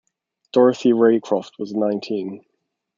[0.51, 2.43] Dorothy Raycroft was nineteen.